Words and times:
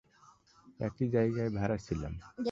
একই 0.79 1.07
জায়গায় 1.09 1.49
ভাড়া 1.49 1.77
ছিলাম। 1.77 2.13